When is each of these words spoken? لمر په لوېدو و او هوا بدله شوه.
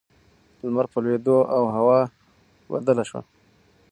لمر 0.65 0.85
په 0.91 0.97
لوېدو 1.03 1.35
و 1.41 1.49
او 1.55 1.63
هوا 1.75 1.99
بدله 2.71 3.03
شوه. 3.09 3.21